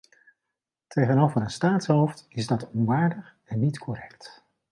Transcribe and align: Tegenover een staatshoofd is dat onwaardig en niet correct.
Tegenover 0.87 1.41
een 1.41 1.49
staatshoofd 1.49 2.25
is 2.29 2.47
dat 2.47 2.69
onwaardig 2.71 3.35
en 3.45 3.59
niet 3.59 3.79
correct. 3.79 4.43